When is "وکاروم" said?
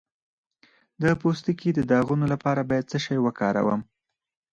3.21-3.81